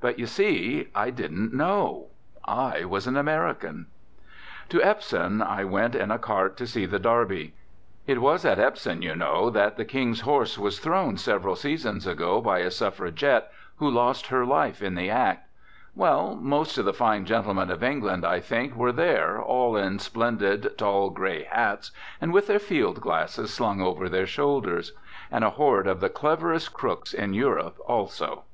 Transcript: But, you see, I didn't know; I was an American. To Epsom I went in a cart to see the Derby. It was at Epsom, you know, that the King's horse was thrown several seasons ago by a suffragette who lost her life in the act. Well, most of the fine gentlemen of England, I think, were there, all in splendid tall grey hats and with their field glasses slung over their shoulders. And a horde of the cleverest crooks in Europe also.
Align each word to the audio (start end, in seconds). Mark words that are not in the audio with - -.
But, 0.00 0.16
you 0.16 0.26
see, 0.26 0.90
I 0.94 1.10
didn't 1.10 1.52
know; 1.52 2.10
I 2.44 2.84
was 2.84 3.08
an 3.08 3.16
American. 3.16 3.86
To 4.68 4.80
Epsom 4.80 5.42
I 5.42 5.64
went 5.64 5.96
in 5.96 6.12
a 6.12 6.20
cart 6.20 6.56
to 6.58 6.68
see 6.68 6.86
the 6.86 7.00
Derby. 7.00 7.52
It 8.06 8.20
was 8.20 8.44
at 8.44 8.60
Epsom, 8.60 9.02
you 9.02 9.16
know, 9.16 9.50
that 9.50 9.76
the 9.76 9.84
King's 9.84 10.20
horse 10.20 10.56
was 10.56 10.78
thrown 10.78 11.16
several 11.16 11.56
seasons 11.56 12.06
ago 12.06 12.40
by 12.40 12.60
a 12.60 12.70
suffragette 12.70 13.50
who 13.78 13.90
lost 13.90 14.28
her 14.28 14.46
life 14.46 14.84
in 14.84 14.94
the 14.94 15.10
act. 15.10 15.48
Well, 15.96 16.36
most 16.36 16.78
of 16.78 16.84
the 16.84 16.94
fine 16.94 17.24
gentlemen 17.24 17.68
of 17.72 17.82
England, 17.82 18.24
I 18.24 18.38
think, 18.38 18.76
were 18.76 18.92
there, 18.92 19.42
all 19.42 19.76
in 19.76 19.98
splendid 19.98 20.78
tall 20.78 21.10
grey 21.10 21.42
hats 21.42 21.90
and 22.20 22.32
with 22.32 22.46
their 22.46 22.60
field 22.60 23.00
glasses 23.00 23.52
slung 23.52 23.80
over 23.80 24.08
their 24.08 24.28
shoulders. 24.28 24.92
And 25.28 25.42
a 25.42 25.50
horde 25.50 25.88
of 25.88 25.98
the 25.98 26.08
cleverest 26.08 26.72
crooks 26.72 27.12
in 27.12 27.34
Europe 27.34 27.78
also. 27.84 28.44